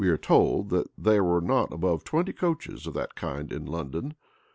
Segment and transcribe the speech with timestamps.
[0.01, 3.67] [v*] We are told, that there were not above twenty coaches of that kind in
[3.67, 4.15] London.